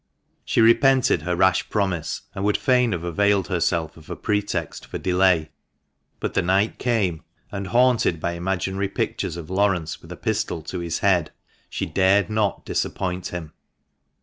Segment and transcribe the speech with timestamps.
[0.43, 4.97] She repented her rash promise, and would fain have availed herself of a pretext for
[4.97, 5.49] delay,
[6.19, 8.77] but the night came, and, haunted 358 THE MANCHESTER MAN.
[8.77, 11.29] by imaginary pictures of Laurence with a pistol to his head,
[11.69, 13.53] she dared not disappoint him.